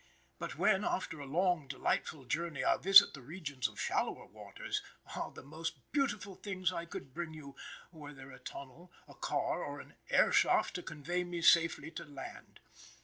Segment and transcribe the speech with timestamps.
[0.39, 4.81] But when, after a long, delightful journey, I visit the regions of shallower waters,
[5.15, 5.43] ah, the
[5.91, 7.55] beautiful things I could bring you,
[7.91, 12.03] were there a tunnel, a car, or an air shaft to convey me safely to
[12.03, 12.59] land!